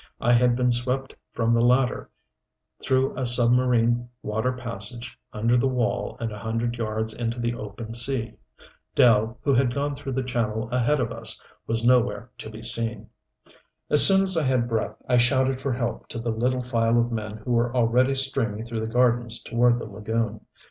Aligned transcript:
I 0.19 0.31
had 0.33 0.55
been 0.55 0.71
swept 0.71 1.13
from 1.31 1.53
the 1.53 1.61
latter, 1.63 2.09
through 2.83 3.15
a 3.15 3.23
submarine 3.23 4.09
water 4.23 4.51
passage 4.51 5.15
under 5.31 5.55
the 5.57 5.67
wall 5.67 6.17
and 6.19 6.31
a 6.31 6.39
hundred 6.39 6.75
yards 6.75 7.13
into 7.13 7.39
the 7.39 7.53
open 7.53 7.93
sea. 7.93 8.33
Dell, 8.95 9.37
who 9.43 9.53
had 9.53 9.75
gone 9.75 9.93
through 9.95 10.13
the 10.13 10.23
channel 10.23 10.67
ahead 10.71 10.99
of 10.99 11.11
us, 11.11 11.39
was 11.67 11.85
nowhere 11.85 12.31
to 12.39 12.49
be 12.49 12.63
seen. 12.63 13.11
As 13.91 14.03
soon 14.03 14.23
as 14.23 14.35
I 14.35 14.41
had 14.41 14.67
breath 14.67 14.95
I 15.07 15.17
shouted 15.17 15.61
for 15.61 15.71
help 15.73 16.07
to 16.07 16.19
the 16.19 16.31
little 16.31 16.63
file 16.63 16.99
of 16.99 17.11
men 17.11 17.37
who 17.37 17.51
were 17.51 17.71
already 17.75 18.15
streaming 18.15 18.65
through 18.65 18.79
the 18.83 18.91
gardens 18.91 19.39
toward 19.39 19.77
the 19.77 19.85
lagoon. 19.85 20.41